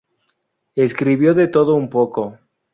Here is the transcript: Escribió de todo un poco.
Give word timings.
Escribió 0.73 1.35
de 1.35 1.47
todo 1.47 1.75
un 1.75 1.87
poco. 1.87 2.39